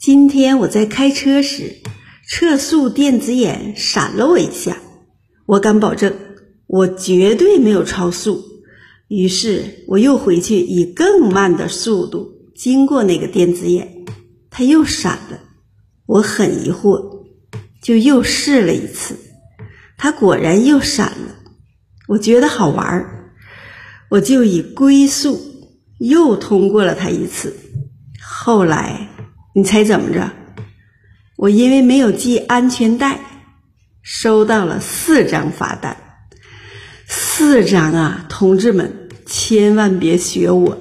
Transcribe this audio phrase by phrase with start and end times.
[0.00, 1.76] 今天我在开车时，
[2.26, 4.78] 测速电子眼闪了我一下，
[5.44, 6.16] 我敢保证，
[6.66, 8.42] 我绝对没有超速。
[9.08, 14.06] 于是我又回去以更慢的速度经过那个电子眼，
[14.48, 15.38] 它又闪了。
[16.06, 17.26] 我很疑惑，
[17.82, 19.14] 就又试了一次，
[19.98, 21.36] 它果然又闪了。
[22.08, 23.34] 我觉得好玩儿，
[24.08, 25.38] 我就以龟速
[25.98, 27.54] 又通过了它一次。
[28.18, 29.09] 后来。
[29.60, 30.30] 你猜怎么着？
[31.36, 33.20] 我因为没有系安全带，
[34.00, 35.94] 收到了四张罚单。
[37.06, 38.90] 四张啊，同志们，
[39.26, 40.78] 千万别学我。